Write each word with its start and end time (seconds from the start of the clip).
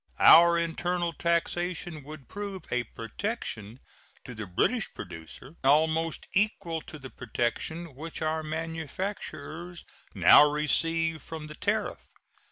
Our 0.17 0.57
internal 0.57 1.13
taxation 1.13 2.03
would 2.05 2.27
prove 2.27 2.63
a 2.73 2.85
protection 2.85 3.79
to 4.25 4.33
the 4.33 4.47
British 4.47 4.91
producer 4.95 5.57
almost 5.63 6.25
equal 6.33 6.81
to 6.81 6.97
the 6.97 7.11
protection 7.11 7.93
which 7.95 8.19
our 8.19 8.41
manufacturers 8.41 9.85
now 10.15 10.49
receive 10.49 11.21
from 11.21 11.45
the 11.45 11.53
tariff. 11.53 12.07